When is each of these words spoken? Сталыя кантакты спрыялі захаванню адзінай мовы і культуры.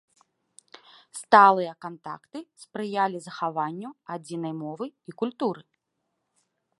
Сталыя 1.19 1.73
кантакты 1.85 2.39
спрыялі 2.63 3.19
захаванню 3.27 3.89
адзінай 4.15 4.53
мовы 4.65 4.85
і 5.13 5.19
культуры. 5.23 5.61